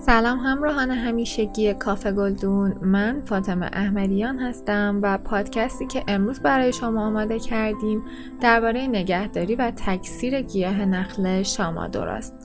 سلام 0.00 0.38
همراهان 0.38 0.90
همیشگی 0.90 1.74
کافه 1.74 2.12
گلدون. 2.12 2.74
من 2.82 3.20
فاطمه 3.20 3.66
احمدیان 3.72 4.38
هستم 4.38 5.00
و 5.02 5.18
پادکستی 5.18 5.86
که 5.86 6.04
امروز 6.08 6.40
برای 6.40 6.72
شما 6.72 7.06
آماده 7.06 7.38
کردیم 7.38 8.02
درباره 8.40 8.86
نگهداری 8.86 9.54
و 9.54 9.70
تکثیر 9.70 10.40
گیاه 10.40 10.84
نخل 10.84 11.42
شامادور 11.42 12.08
است 12.08 12.37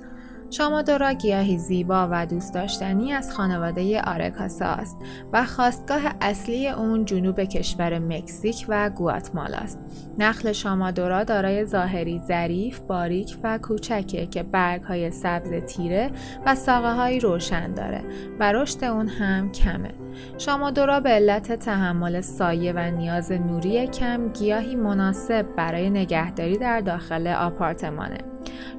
شامادورا 0.58 1.14
گیاهی 1.14 1.58
زیبا 1.58 2.08
و 2.12 2.26
دوست 2.26 2.54
داشتنی 2.54 3.14
از 3.14 3.32
خانواده 3.32 4.02
آرکاسا 4.02 4.66
است 4.66 4.98
و 5.34 5.46
خواستگاه 5.46 6.02
اصلی 6.22 6.70
اون 6.70 7.06
جنوب 7.06 7.40
کشور 7.40 8.00
مکزیک 8.00 8.66
و 8.70 8.90
گواتمالا 8.90 9.58
است. 9.58 9.80
نخل 10.20 10.52
شامادورا 10.52 11.24
دارای 11.24 11.66
ظاهری 11.66 12.22
ظریف، 12.28 12.80
باریک 12.80 13.36
و 13.44 13.58
کوچکه 13.58 14.26
که 14.26 14.44
برگهای 14.44 15.12
سبز 15.12 15.54
تیره 15.54 16.12
و 16.46 16.56
ساقه 16.56 17.18
روشن 17.18 17.74
داره 17.74 18.04
و 18.40 18.52
رشد 18.52 18.84
اون 18.84 19.08
هم 19.08 19.52
کمه. 19.52 19.92
شامادورا 20.38 21.00
به 21.00 21.10
علت 21.10 21.52
تحمل 21.52 22.22
سایه 22.22 22.74
و 22.76 22.92
نیاز 22.92 23.32
نوری 23.32 23.88
کم 23.88 24.30
گیاهی 24.30 24.76
مناسب 24.76 25.46
برای 25.56 25.90
نگهداری 25.90 26.58
در 26.58 26.80
داخل 26.80 27.28
آپارتمانه. 27.28 28.33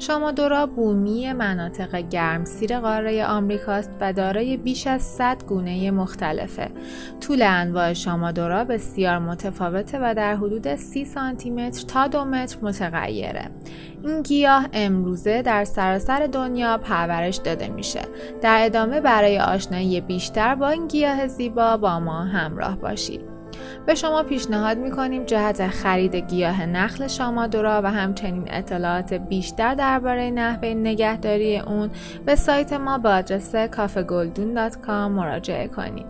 شامادورا 0.07 0.67
بومی 0.67 1.33
مناطق 1.33 1.97
گرمسیر 1.97 2.79
قاره 2.79 3.27
آمریکاست 3.27 3.91
و 4.01 4.13
دارای 4.13 4.57
بیش 4.57 4.87
از 4.87 5.03
100 5.03 5.45
گونه 5.47 5.91
مختلفه. 5.91 6.71
طول 7.21 7.43
انواع 7.43 7.93
شامادورا 7.93 8.65
بسیار 8.65 9.19
متفاوته 9.19 9.99
و 10.03 10.15
در 10.15 10.37
حدود 10.37 10.75
30 10.75 11.05
سانتی 11.05 11.51
متر 11.51 11.87
تا 11.87 12.07
2 12.07 12.25
متر 12.25 12.59
متغیره. 12.63 13.51
این 14.03 14.23
گیاه 14.23 14.69
امروزه 14.73 15.43
در 15.43 15.65
سراسر 15.65 16.27
دنیا 16.27 16.79
پرورش 16.79 17.37
داده 17.37 17.69
میشه. 17.69 18.03
در 18.43 18.65
ادامه 18.65 19.01
برای 19.01 19.39
آشنایی 19.39 20.01
بیشتر 20.01 20.55
با 20.55 20.69
این 20.69 20.89
گیاه 20.89 21.27
زیبا 21.27 21.77
با 21.77 22.01
ما 22.01 22.25
همراه 22.25 22.77
باشید. 22.77 23.34
به 23.87 23.95
شما 23.95 24.23
پیشنهاد 24.23 24.79
می‌کنیم 24.79 25.25
جهت 25.25 25.69
خرید 25.69 26.15
گیاه 26.15 26.67
نخل 26.67 27.07
شامادورا 27.07 27.81
و 27.85 27.91
همچنین 27.91 28.45
اطلاعات 28.47 29.13
بیشتر 29.15 29.75
درباره 29.75 30.31
نحوه 30.31 30.69
نگهداری 30.69 31.59
اون 31.59 31.91
به 32.27 32.35
سایت 32.37 32.73
ما 32.73 32.99
با 32.99 33.11
آدرس 33.11 33.55
کافگلدون.com 33.57 34.89
مراجعه 34.89 35.69
کنید. 35.69 36.07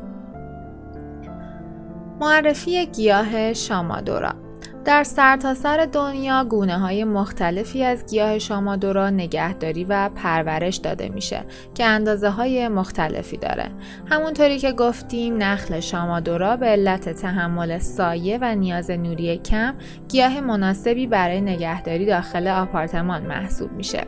معرفی 2.20 2.86
گیاه 2.86 3.52
شامادورا 3.52 4.43
در 4.84 5.04
سرتاسر 5.04 5.54
سر 5.54 5.88
دنیا 5.92 6.44
گونه 6.44 6.78
های 6.78 7.04
مختلفی 7.04 7.84
از 7.84 8.06
گیاه 8.06 8.38
شامادورا 8.38 9.10
نگهداری 9.10 9.84
و 9.84 10.08
پرورش 10.08 10.76
داده 10.76 11.08
میشه 11.08 11.44
که 11.74 11.84
اندازه 11.84 12.30
های 12.30 12.68
مختلفی 12.68 13.36
داره. 13.36 13.70
همونطوری 14.06 14.58
که 14.58 14.72
گفتیم 14.72 15.42
نخل 15.42 15.80
شامادورا 15.80 16.56
به 16.56 16.66
علت 16.66 17.08
تحمل 17.08 17.78
سایه 17.78 18.38
و 18.40 18.54
نیاز 18.54 18.90
نوری 18.90 19.38
کم 19.38 19.74
گیاه 20.08 20.40
مناسبی 20.40 21.06
برای 21.06 21.40
نگهداری 21.40 22.06
داخل 22.06 22.48
آپارتمان 22.48 23.22
محسوب 23.22 23.72
میشه. 23.72 24.04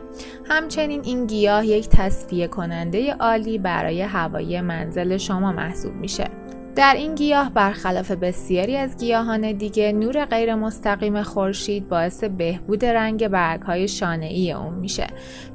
همچنین 0.49 1.01
این 1.03 1.27
گیاه 1.27 1.65
یک 1.65 1.89
تصفیه 1.89 2.47
کننده 2.47 3.13
عالی 3.13 3.57
برای 3.57 4.01
هوای 4.01 4.61
منزل 4.61 5.17
شما 5.17 5.51
محسوب 5.51 5.93
میشه. 5.93 6.46
در 6.77 6.93
این 6.93 7.15
گیاه 7.15 7.49
برخلاف 7.49 8.11
بسیاری 8.11 8.77
از 8.77 8.97
گیاهان 8.97 9.51
دیگه 9.51 9.91
نور 9.91 10.25
غیر 10.25 10.55
مستقیم 10.55 11.23
خورشید 11.23 11.89
باعث 11.89 12.23
بهبود 12.23 12.85
رنگ 12.85 13.27
برگهای 13.27 13.87
شانعی 13.87 14.51
اون 14.51 14.73
میشه. 14.73 15.07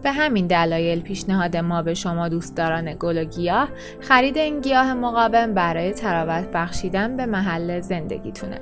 به 0.02 0.12
همین 0.12 0.46
دلایل 0.46 1.00
پیشنهاد 1.00 1.56
ما 1.56 1.82
به 1.82 1.94
شما 1.94 2.28
دوستداران 2.28 2.96
گل 2.98 3.18
و 3.18 3.24
گیاه 3.24 3.68
خرید 4.00 4.38
این 4.38 4.60
گیاه 4.60 4.94
مقاوم 4.94 5.54
برای 5.54 5.92
تراوت 5.92 6.48
بخشیدن 6.54 7.16
به 7.16 7.26
محل 7.26 7.80
زندگیتونه. 7.80 8.60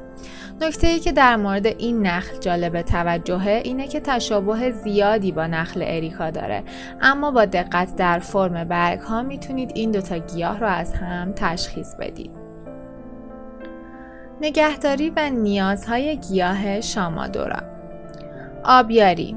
نکته 0.61 0.87
ای 0.87 0.99
که 0.99 1.13
در 1.13 1.37
مورد 1.37 1.67
این 1.67 2.07
نخل 2.07 2.39
جالب 2.39 2.83
توجهه 2.83 3.63
اینه 3.65 3.89
که 3.89 4.01
تشابه 4.01 4.71
زیادی 4.71 5.33
با 5.33 5.47
نخل 5.47 5.85
اریکا 5.87 6.31
داره. 6.31 6.63
اما 7.01 7.31
با 7.31 7.45
دقت 7.45 7.97
در 7.97 8.19
فرم 8.19 8.65
برگ 8.65 9.01
ها 9.01 9.23
می‌تونید 9.23 9.73
این 9.75 9.91
دوتا 9.91 10.19
گیاه 10.19 10.61
رو 10.61 10.67
از 10.67 10.95
هم 10.95 11.33
تشخیص 11.33 11.95
بدید. 11.95 12.50
نگهداری 14.41 15.11
و 15.17 15.31
نیازهای 15.31 16.17
گیاه 16.17 16.81
شامادورا. 16.81 17.63
آبیاری. 18.65 19.37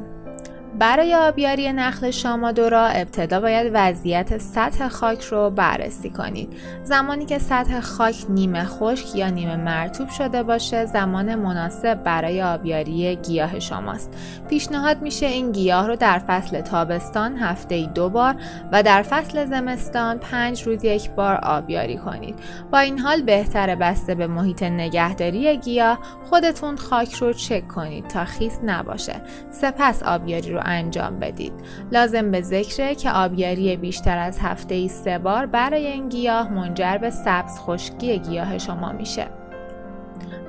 برای 0.79 1.15
آبیاری 1.15 1.73
نخل 1.73 2.11
شامادورا 2.11 2.85
ابتدا 2.85 3.39
باید 3.41 3.71
وضعیت 3.73 4.37
سطح 4.37 4.87
خاک 4.87 5.23
رو 5.23 5.49
بررسی 5.49 6.09
کنید. 6.09 6.53
زمانی 6.83 7.25
که 7.25 7.39
سطح 7.39 7.79
خاک 7.79 8.25
نیمه 8.29 8.63
خشک 8.65 9.15
یا 9.15 9.29
نیمه 9.29 9.55
مرتوب 9.55 10.09
شده 10.09 10.43
باشه 10.43 10.85
زمان 10.85 11.35
مناسب 11.35 12.03
برای 12.03 12.43
آبیاری 12.43 13.15
گیاه 13.15 13.59
شماست. 13.59 14.13
پیشنهاد 14.49 15.01
میشه 15.01 15.25
این 15.25 15.51
گیاه 15.51 15.87
رو 15.87 15.95
در 15.95 16.19
فصل 16.19 16.61
تابستان 16.61 17.37
هفته 17.37 17.75
ای 17.75 17.87
دو 17.87 18.09
بار 18.09 18.35
و 18.71 18.83
در 18.83 19.01
فصل 19.01 19.45
زمستان 19.45 20.17
پنج 20.17 20.63
روز 20.63 20.83
یک 20.83 21.09
بار 21.09 21.35
آبیاری 21.35 21.97
کنید. 21.97 22.39
با 22.71 22.79
این 22.79 22.99
حال 22.99 23.21
بهتر 23.21 23.75
بسته 23.75 24.15
به 24.15 24.27
محیط 24.27 24.63
نگهداری 24.63 25.57
گیاه 25.57 25.99
خودتون 26.29 26.77
خاک 26.77 27.13
رو 27.13 27.33
چک 27.33 27.67
کنید 27.67 28.07
تا 28.07 28.25
خیس 28.25 28.59
نباشه. 28.63 29.15
سپس 29.51 30.03
آبیاری 30.03 30.51
رو 30.51 30.62
انجام 30.65 31.19
بدید. 31.19 31.53
لازم 31.91 32.31
به 32.31 32.41
ذکره 32.41 32.95
که 32.95 33.11
آبیاری 33.11 33.77
بیشتر 33.77 34.17
از 34.17 34.39
هفته 34.39 34.75
ای 34.75 34.87
سه 34.87 35.17
بار 35.17 35.45
برای 35.45 35.87
این 35.87 36.09
گیاه 36.09 36.53
منجر 36.53 36.97
به 36.97 37.09
سبز 37.09 37.59
خشکی 37.59 38.19
گیاه 38.19 38.57
شما 38.57 38.91
میشه. 38.91 39.27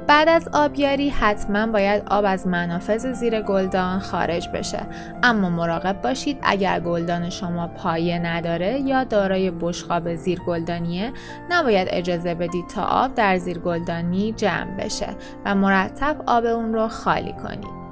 بعد 0.07 0.29
از 0.29 0.49
آبیاری 0.53 1.09
حتما 1.09 1.67
باید 1.67 2.03
آب 2.07 2.25
از 2.29 2.47
منافذ 2.47 3.13
زیر 3.13 3.41
گلدان 3.41 3.99
خارج 3.99 4.49
بشه 4.49 4.81
اما 5.23 5.51
مراقب 5.51 6.03
باشید 6.03 6.39
اگر 6.43 6.81
گلدان 6.81 7.31
شما 7.31 7.69
پایه 7.69 8.19
نداره 8.19 8.81
یا 8.81 9.05
دارای 9.05 9.51
بشقاب 9.51 10.15
زیر 10.15 10.41
گلدانیه 10.47 11.13
نباید 11.51 11.89
اجازه 11.91 12.35
بدید 12.35 12.67
تا 12.67 12.85
آب 12.85 13.15
در 13.15 13.39
زیر 13.39 13.59
گلدانی 13.59 14.33
جمع 14.33 14.77
بشه 14.77 15.09
و 15.45 15.55
مرتب 15.55 16.17
آب 16.27 16.45
اون 16.45 16.75
رو 16.75 16.89
خالی 16.89 17.33
کنید 17.33 17.85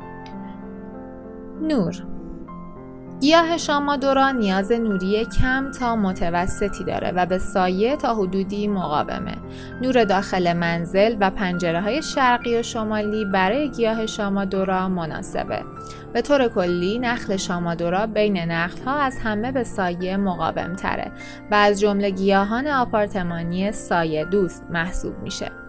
نور 1.62 2.11
گیاه 3.22 3.56
شامادورا 3.56 4.30
نیاز 4.30 4.72
نوری 4.72 5.24
کم 5.24 5.70
تا 5.70 5.96
متوسطی 5.96 6.84
داره 6.84 7.12
و 7.16 7.26
به 7.26 7.38
سایه 7.38 7.96
تا 7.96 8.14
حدودی 8.14 8.68
مقاومه. 8.68 9.36
نور 9.82 10.04
داخل 10.04 10.52
منزل 10.52 11.16
و 11.20 11.30
پنجره 11.30 11.80
های 11.80 12.02
شرقی 12.02 12.58
و 12.58 12.62
شمالی 12.62 13.24
برای 13.24 13.70
گیاه 13.70 14.06
شامادورا 14.06 14.88
مناسبه. 14.88 15.62
به 16.12 16.22
طور 16.22 16.48
کلی 16.48 16.98
نخل 16.98 17.36
شامادورا 17.36 18.06
بین 18.06 18.36
نخل 18.36 18.82
ها 18.84 18.98
از 18.98 19.18
همه 19.18 19.52
به 19.52 19.64
سایه 19.64 20.16
مقاوم 20.16 20.76
تره 20.76 21.12
و 21.50 21.54
از 21.54 21.80
جمله 21.80 22.10
گیاهان 22.10 22.66
آپارتمانی 22.66 23.72
سایه 23.72 24.24
دوست 24.24 24.66
محسوب 24.70 25.18
میشه. 25.18 25.61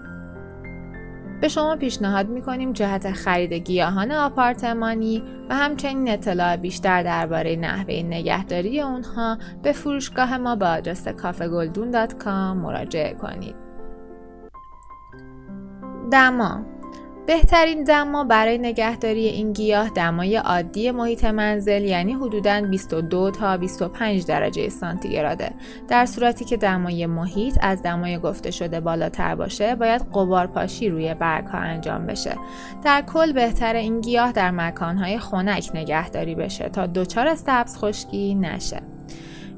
به 1.44 1.50
شما 1.50 1.76
پیشنهاد 1.76 2.30
می‌کنیم 2.30 2.74
جهت 2.74 3.12
خرید 3.12 3.54
گیاهان 3.54 4.12
آپارتمانی 4.12 5.24
و 5.50 5.56
همچنین 5.56 6.10
اطلاع 6.10 6.56
بیشتر 6.56 7.04
درباره 7.04 7.56
نحوه 7.56 7.94
نگهداری 7.94 8.82
اونها 8.82 9.38
به 9.64 9.72
فروشگاه 9.72 10.38
ما 10.38 10.56
با 10.56 10.68
آدرس 10.68 11.08
کافگلدون.com 11.08 12.28
مراجعه 12.56 13.14
کنید. 13.14 13.56
دما 16.12 16.66
بهترین 17.26 17.84
دما 17.84 18.24
برای 18.24 18.58
نگهداری 18.58 19.28
این 19.28 19.54
گیاه 19.54 19.90
دمای 19.90 20.36
عادی 20.36 20.92
محیط 20.92 21.26
منزل 21.26 21.84
یعنی 21.84 22.14
حدوداً 22.14 22.62
22 22.62 23.32
تا 23.32 23.58
25 23.58 24.26
درجه 24.26 24.70
سانتیگراده. 24.70 25.52
در 25.88 26.06
صورتی 26.06 26.46
که 26.46 26.58
دمای 26.58 27.06
محیط 27.06 27.58
از 27.62 27.84
دمای 27.84 28.18
گفته 28.18 28.52
شده 28.52 28.80
بالاتر 28.80 29.36
باشه، 29.36 29.76
باید 29.76 30.02
قبار 30.14 30.48
پاشی 30.48 30.90
روی 30.90 31.14
برگ 31.14 31.46
ها 31.46 31.58
انجام 31.58 32.06
بشه. 32.06 32.36
در 32.84 33.02
کل 33.02 33.32
بهتر 33.32 33.76
این 33.76 34.02
گیاه 34.02 34.32
در 34.32 34.52
مکانهای 34.52 35.20
خنک 35.20 35.72
نگهداری 35.74 36.36
بشه 36.36 36.70
تا 36.70 36.88
دچار 36.88 37.36
سبز 37.36 37.78
خشکی 37.78 38.36
نشه. 38.36 38.82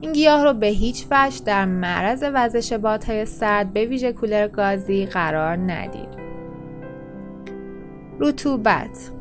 این 0.01 0.13
گیاه 0.13 0.43
رو 0.43 0.53
به 0.53 0.67
هیچ 0.67 1.05
وجه 1.11 1.43
در 1.45 1.65
معرض 1.65 2.23
وزش 2.33 2.73
بادهای 2.73 3.25
سرد 3.25 3.73
به 3.73 3.85
ویژه 3.85 4.13
کولر 4.13 4.47
گازی 4.47 5.05
قرار 5.05 5.57
ندید. 5.57 6.24
رطوبت 8.19 9.11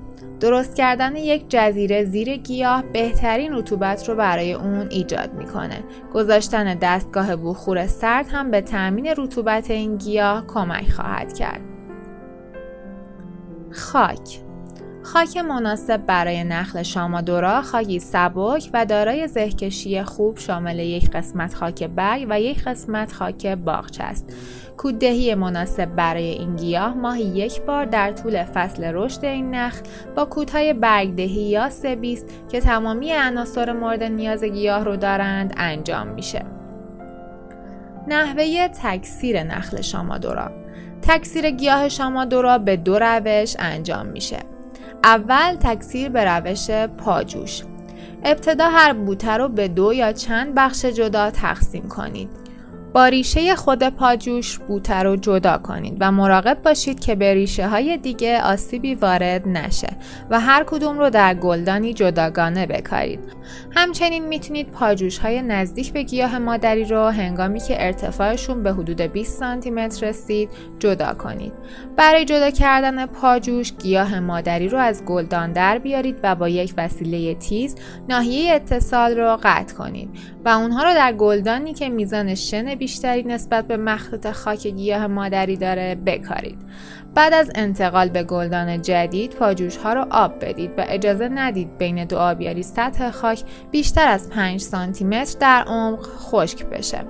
درست 0.40 0.76
کردن 0.76 1.16
یک 1.16 1.44
جزیره 1.48 2.04
زیر 2.04 2.36
گیاه 2.36 2.82
بهترین 2.82 3.52
رطوبت 3.52 4.08
رو 4.08 4.14
برای 4.14 4.52
اون 4.52 4.86
ایجاد 4.90 5.34
می‌کنه. 5.34 5.84
گذاشتن 6.14 6.74
دستگاه 6.74 7.36
بخور 7.36 7.86
سرد 7.86 8.26
هم 8.28 8.50
به 8.50 8.60
تأمین 8.60 9.06
رطوبت 9.06 9.70
این 9.70 9.96
گیاه 9.96 10.46
کمک 10.46 10.90
خواهد 10.90 11.34
کرد. 11.34 11.60
خاک 13.70 14.40
خاک 15.14 15.36
مناسب 15.36 15.96
برای 15.96 16.44
نخل 16.44 16.82
شامادورا 16.82 17.62
خاکی 17.62 17.98
سبک 17.98 18.70
و 18.72 18.86
دارای 18.86 19.28
زهکشی 19.28 20.02
خوب 20.02 20.38
شامل 20.38 20.78
یک 20.78 21.10
قسمت 21.10 21.54
خاک 21.54 21.84
برگ 21.84 22.26
و 22.30 22.40
یک 22.40 22.64
قسمت 22.64 23.12
خاک 23.12 23.46
باغچه 23.46 24.04
است. 24.04 24.36
کوددهی 24.76 25.34
مناسب 25.34 25.86
برای 25.86 26.24
این 26.24 26.56
گیاه 26.56 26.94
ماهی 26.94 27.24
یک 27.24 27.62
بار 27.62 27.84
در 27.84 28.12
طول 28.12 28.44
فصل 28.44 28.84
رشد 28.84 29.24
این 29.24 29.54
نخل 29.54 29.80
با 30.16 30.24
کودهای 30.24 30.72
برگدهی 30.72 31.42
یا 31.42 31.70
سبیست 31.70 32.26
که 32.48 32.60
تمامی 32.60 33.12
عناصر 33.12 33.72
مورد 33.72 34.02
نیاز 34.02 34.44
گیاه 34.44 34.84
رو 34.84 34.96
دارند 34.96 35.54
انجام 35.56 36.08
میشه. 36.08 36.42
نحوه 38.08 38.68
تکثیر 38.68 39.42
نخل 39.42 39.80
شامادورا 39.80 40.50
تکثیر 41.02 41.50
گیاه 41.50 41.88
شامادورا 41.88 42.58
به 42.58 42.76
دو 42.76 42.98
روش 42.98 43.56
انجام 43.58 44.06
میشه. 44.06 44.53
اول 45.04 45.56
تکثیر 45.60 46.08
به 46.08 46.24
روش 46.24 46.70
پاجوش. 46.70 47.62
ابتدا 48.24 48.70
هر 48.70 48.92
بوته 48.92 49.30
رو 49.30 49.48
به 49.48 49.68
دو 49.68 49.92
یا 49.92 50.12
چند 50.12 50.54
بخش 50.54 50.84
جدا 50.84 51.30
تقسیم 51.30 51.88
کنید. 51.88 52.43
با 52.94 53.06
ریشه 53.06 53.56
خود 53.56 53.88
پاجوش 53.88 54.58
بوته 54.58 54.94
رو 54.94 55.16
جدا 55.16 55.58
کنید 55.58 55.96
و 56.00 56.12
مراقب 56.12 56.62
باشید 56.62 57.00
که 57.00 57.14
به 57.14 57.34
ریشه 57.34 57.68
های 57.68 57.96
دیگه 57.96 58.42
آسیبی 58.42 58.94
وارد 58.94 59.48
نشه 59.48 59.96
و 60.30 60.40
هر 60.40 60.64
کدوم 60.64 60.98
رو 60.98 61.10
در 61.10 61.34
گلدانی 61.34 61.94
جداگانه 61.94 62.66
بکارید. 62.66 63.20
همچنین 63.70 64.26
می‌تونید 64.26 64.70
پاجوش 64.70 65.18
های 65.18 65.42
نزدیک 65.42 65.92
به 65.92 66.02
گیاه 66.02 66.38
مادری 66.38 66.84
رو 66.84 67.06
هنگامی 67.06 67.60
که 67.60 67.86
ارتفاعشون 67.86 68.62
به 68.62 68.72
حدود 68.72 69.00
20 69.00 69.38
سانتی 69.38 69.70
متر 69.70 70.08
رسید 70.08 70.50
جدا 70.78 71.14
کنید. 71.14 71.52
برای 71.96 72.24
جدا 72.24 72.50
کردن 72.50 73.06
پاجوش 73.06 73.72
گیاه 73.72 74.20
مادری 74.20 74.68
رو 74.68 74.78
از 74.78 75.04
گلدان 75.04 75.52
در 75.52 75.78
بیارید 75.78 76.16
و 76.22 76.34
با 76.34 76.48
یک 76.48 76.74
وسیله 76.76 77.34
تیز 77.34 77.74
ناحیه 78.08 78.52
اتصال 78.52 79.16
رو 79.18 79.38
قطع 79.42 79.74
کنید 79.74 80.10
و 80.44 80.48
اونها 80.48 80.82
رو 80.82 80.94
در 80.94 81.12
گلدانی 81.12 81.74
که 81.74 81.88
میزان 81.88 82.34
شن 82.34 82.74
بیشتری 82.84 83.22
نسبت 83.22 83.66
به 83.66 83.76
مخلوط 83.76 84.30
خاک 84.30 84.66
گیاه 84.66 85.06
مادری 85.06 85.56
داره 85.56 85.94
بکارید. 85.94 86.58
بعد 87.14 87.34
از 87.34 87.50
انتقال 87.54 88.08
به 88.08 88.22
گلدان 88.22 88.82
جدید 88.82 89.30
پاجوش 89.30 89.76
ها 89.76 89.92
رو 89.92 90.06
آب 90.10 90.44
بدید 90.44 90.70
و 90.78 90.84
اجازه 90.88 91.28
ندید 91.28 91.78
بین 91.78 92.04
دو 92.04 92.18
آبیاری 92.18 92.62
سطح 92.62 93.10
خاک 93.10 93.42
بیشتر 93.70 94.08
از 94.08 94.30
5 94.30 94.60
سانتی 94.60 95.04
متر 95.04 95.38
در 95.40 95.64
عمق 95.66 96.00
خشک 96.00 96.66
بشه. 96.66 97.04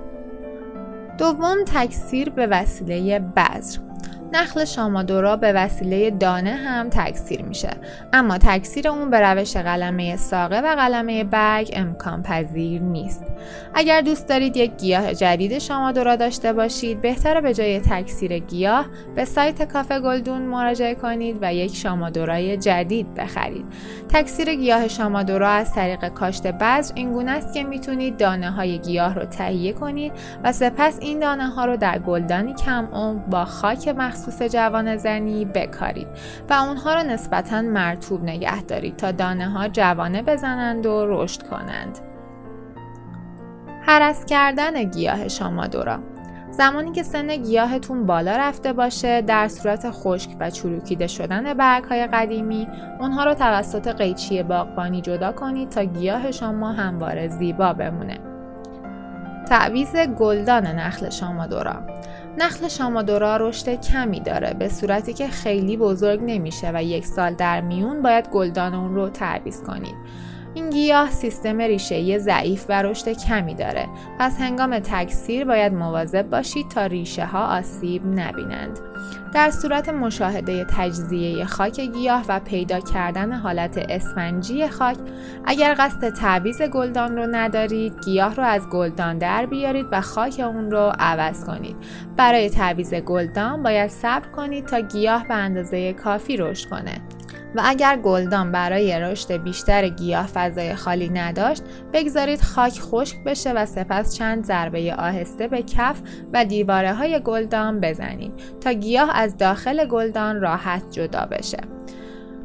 دوم 1.17 1.57
تکثیر 1.65 2.29
به 2.29 2.47
وسیله 2.47 3.19
بذر 3.19 3.79
نخل 4.33 4.65
شامادورا 4.65 5.35
به 5.35 5.53
وسیله 5.53 6.11
دانه 6.11 6.53
هم 6.53 6.89
تکثیر 6.89 7.41
میشه. 7.41 7.69
اما 8.13 8.37
تکثیر 8.37 8.87
اون 8.87 9.09
به 9.09 9.19
روش 9.19 9.57
قلمه 9.57 10.15
ساقه 10.15 10.59
و 10.59 10.75
قلمه 10.75 11.23
برگ 11.23 11.69
امکان 11.73 12.23
پذیر 12.23 12.81
نیست. 12.81 13.23
اگر 13.73 14.01
دوست 14.01 14.27
دارید 14.27 14.57
یک 14.57 14.71
گیاه 14.77 15.13
جدید 15.13 15.59
شامادورا 15.59 16.15
داشته 16.15 16.53
باشید 16.53 17.01
بهتره 17.01 17.41
به 17.41 17.53
جای 17.53 17.79
تکثیر 17.79 18.39
گیاه 18.39 18.85
به 19.15 19.25
سایت 19.25 19.71
کافه 19.73 19.99
گلدون 19.99 20.41
مراجعه 20.41 20.95
کنید 20.95 21.37
و 21.41 21.53
یک 21.53 21.75
شامادورای 21.75 22.57
جدید 22.57 23.13
بخرید. 23.13 23.65
تکثیر 24.09 24.55
گیاه 24.55 24.87
شامادورا 24.87 25.49
از 25.49 25.73
طریق 25.73 26.09
کاشت 26.09 26.47
بذر 26.47 26.91
اینگونه 26.95 27.31
است 27.31 27.53
که 27.53 27.63
می‌تونید 27.63 28.17
دانه 28.17 28.51
های 28.51 28.79
گیاه 28.79 29.15
رو 29.15 29.25
تهیه 29.25 29.73
کنید 29.73 30.13
و 30.43 30.51
سپس 30.51 30.97
این 31.01 31.19
دانه 31.19 31.47
ها 31.47 31.65
رو 31.65 31.77
در 31.77 31.99
گلدانی 31.99 32.53
کم 32.53 32.87
با 33.29 33.45
خاک 33.45 33.89
مخصوص 34.15 34.41
جوان 34.41 34.97
زنی 34.97 35.45
بکارید 35.45 36.07
و 36.49 36.53
اونها 36.53 36.93
رو 36.95 37.03
نسبتا 37.03 37.61
مرتوب 37.61 38.23
نگه 38.23 38.61
دارید 38.61 38.97
تا 38.97 39.11
دانه 39.11 39.49
ها 39.49 39.67
جوانه 39.67 40.21
بزنند 40.21 40.85
و 40.85 41.05
رشد 41.07 41.43
کنند. 41.43 41.99
حرس 43.81 44.25
کردن 44.25 44.83
گیاه 44.83 45.27
شامادورا 45.27 45.99
زمانی 46.51 46.91
که 46.91 47.03
سن 47.03 47.35
گیاهتون 47.35 48.05
بالا 48.05 48.37
رفته 48.37 48.73
باشه 48.73 49.21
در 49.21 49.47
صورت 49.47 49.91
خشک 49.91 50.29
و 50.39 50.49
چروکیده 50.49 51.07
شدن 51.07 51.53
برگ 51.53 51.83
های 51.83 52.07
قدیمی 52.07 52.67
اونها 52.99 53.23
رو 53.23 53.33
توسط 53.33 53.87
قیچی 53.87 54.43
باغبانی 54.43 55.01
جدا 55.01 55.31
کنید 55.31 55.69
تا 55.69 55.83
گیاه 55.83 56.31
شما 56.31 56.71
همواره 56.71 57.27
زیبا 57.27 57.73
بمونه. 57.73 58.19
تعویز 59.47 59.95
گلدان 59.95 60.67
نخل 60.67 61.09
شامادورا 61.09 61.75
نخل 62.37 62.67
شامادورا 62.67 63.37
رشد 63.37 63.81
کمی 63.81 64.19
داره 64.19 64.53
به 64.53 64.69
صورتی 64.69 65.13
که 65.13 65.27
خیلی 65.27 65.77
بزرگ 65.77 66.19
نمیشه 66.23 66.71
و 66.73 66.83
یک 66.83 67.05
سال 67.05 67.33
در 67.33 67.61
میون 67.61 68.01
باید 68.01 68.29
گلدان 68.29 68.73
اون 68.73 68.95
رو 68.95 69.09
تعویض 69.09 69.61
کنید. 69.61 69.95
این 70.55 70.69
گیاه 70.69 71.11
سیستم 71.11 71.57
ریشه 71.61 72.17
ضعیف 72.17 72.65
و 72.69 72.81
رشد 72.81 73.09
کمی 73.09 73.55
داره. 73.55 73.87
پس 74.19 74.39
هنگام 74.39 74.79
تکثیر 74.79 75.45
باید 75.45 75.73
مواظب 75.73 76.29
باشید 76.29 76.69
تا 76.69 76.85
ریشه 76.85 77.25
ها 77.25 77.57
آسیب 77.57 78.05
نبینند. 78.05 78.79
در 79.33 79.51
صورت 79.51 79.89
مشاهده 79.89 80.65
تجزیه 80.69 81.45
خاک 81.45 81.79
گیاه 81.79 82.25
و 82.29 82.39
پیدا 82.39 82.79
کردن 82.79 83.31
حالت 83.31 83.77
اسفنجی 83.89 84.67
خاک 84.67 84.97
اگر 85.45 85.75
قصد 85.79 86.09
تعویز 86.09 86.61
گلدان 86.61 87.15
رو 87.15 87.27
ندارید 87.31 87.93
گیاه 88.05 88.35
رو 88.35 88.43
از 88.43 88.69
گلدان 88.69 89.17
در 89.17 89.45
بیارید 89.45 89.85
و 89.91 90.01
خاک 90.01 90.39
اون 90.39 90.71
رو 90.71 90.91
عوض 90.99 91.45
کنید. 91.45 91.75
برای 92.17 92.49
تعویز 92.49 92.93
گلدان 92.93 93.63
باید 93.63 93.89
صبر 93.89 94.27
کنید 94.27 94.65
تا 94.65 94.79
گیاه 94.79 95.27
به 95.27 95.33
اندازه 95.33 95.93
کافی 95.93 96.37
رشد 96.37 96.69
کنه. 96.69 97.01
و 97.55 97.61
اگر 97.65 97.97
گلدان 97.97 98.51
برای 98.51 98.99
رشد 98.99 99.31
بیشتر 99.31 99.89
گیاه 99.89 100.27
فضای 100.27 100.75
خالی 100.75 101.09
نداشت 101.09 101.63
بگذارید 101.93 102.41
خاک 102.41 102.79
خشک 102.81 103.23
بشه 103.23 103.53
و 103.53 103.65
سپس 103.65 104.15
چند 104.15 104.45
ضربه 104.45 104.95
آهسته 104.95 105.47
به 105.47 105.61
کف 105.61 106.01
و 106.33 106.45
دیواره 106.45 106.93
های 106.93 107.19
گلدان 107.19 107.79
بزنید 107.79 108.33
تا 108.61 108.71
گیاه 108.71 109.09
از 109.13 109.37
داخل 109.37 109.85
گلدان 109.85 110.41
راحت 110.41 110.91
جدا 110.91 111.25
بشه 111.31 111.57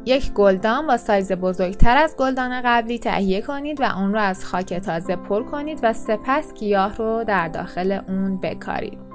یک 0.05 0.33
گلدان 0.33 0.87
با 0.87 0.97
سایز 0.97 1.31
بزرگتر 1.31 1.97
از 1.97 2.15
گلدان 2.17 2.61
قبلی 2.65 2.99
تهیه 2.99 3.41
کنید 3.41 3.81
و 3.81 3.83
اون 3.83 4.13
رو 4.13 4.19
از 4.19 4.45
خاک 4.45 4.73
تازه 4.73 5.15
پر 5.15 5.43
کنید 5.43 5.79
و 5.83 5.93
سپس 5.93 6.53
گیاه 6.53 6.95
رو 6.95 7.23
در 7.23 7.47
داخل 7.47 7.99
اون 8.07 8.37
بکارید. 8.37 9.10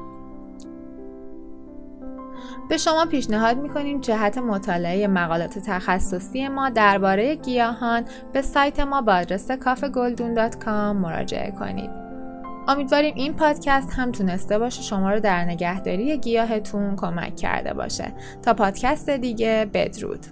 به 2.68 2.76
شما 2.76 3.06
پیشنهاد 3.06 3.58
می‌کنیم 3.58 4.00
جهت 4.00 4.38
مطالعه 4.38 5.06
مقالات 5.06 5.58
تخصصی 5.58 6.48
ما 6.48 6.70
درباره 6.70 7.34
گیاهان 7.34 8.04
به 8.32 8.42
سایت 8.42 8.80
ما 8.80 9.00
با 9.00 9.14
آدرس 9.14 9.50
کافگلدون.com 9.50 10.96
مراجعه 10.96 11.50
کنید. 11.50 11.90
امیدواریم 12.68 13.14
این 13.14 13.34
پادکست 13.34 13.92
هم 13.92 14.12
تونسته 14.12 14.58
باشه 14.58 14.82
شما 14.82 15.12
رو 15.12 15.20
در 15.20 15.44
نگهداری 15.44 16.18
گیاهتون 16.18 16.96
کمک 16.96 17.36
کرده 17.36 17.74
باشه 17.74 18.12
تا 18.42 18.54
پادکست 18.54 19.10
دیگه 19.10 19.70
بدرود 19.74 20.26